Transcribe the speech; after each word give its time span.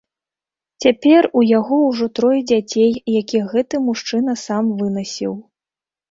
Цяпер 0.83 1.23
у 1.41 1.41
яго 1.49 1.75
ўжо 1.89 2.07
трое 2.19 2.39
дзяцей, 2.51 2.91
якіх 3.19 3.43
гэты 3.53 3.75
мужчына 3.89 4.33
сам 4.45 4.71
вынасіў. 4.79 5.37